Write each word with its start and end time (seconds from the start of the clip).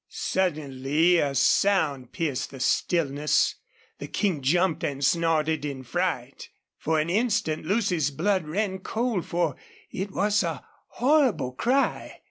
Suddenly 0.09 1.19
a 1.19 1.35
sound 1.35 2.11
pierced 2.11 2.49
the 2.49 2.59
stillness. 2.59 3.53
The 3.99 4.07
King 4.07 4.41
jumped 4.41 4.83
and 4.83 5.05
snorted 5.05 5.63
in 5.63 5.83
fright. 5.83 6.49
For 6.79 6.99
an 6.99 7.11
instant 7.11 7.67
Lucy's 7.67 8.09
blood 8.09 8.47
ran 8.47 8.79
cold, 8.79 9.27
for 9.27 9.57
it 9.91 10.09
was 10.09 10.41
a 10.41 10.65
horrible 10.87 11.51
cry. 11.51 12.15